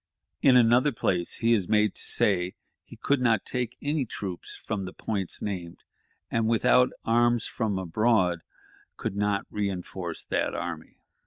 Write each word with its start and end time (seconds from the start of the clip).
In 0.41 0.57
another 0.57 0.91
place 0.91 1.35
he 1.35 1.53
is 1.53 1.69
made 1.69 1.93
to 1.93 2.01
say 2.01 2.55
he 2.83 2.95
could 2.95 3.21
not 3.21 3.45
take 3.45 3.77
any 3.83 4.03
troops 4.03 4.55
from 4.55 4.85
the 4.85 4.93
points 4.93 5.43
named, 5.43 5.83
and, 6.31 6.47
"without 6.47 6.89
arms 7.05 7.45
from 7.45 7.77
abroad, 7.77 8.41
could 8.97 9.15
not 9.15 9.45
reënforce 9.51 10.27
that 10.29 10.55
army." 10.55 10.97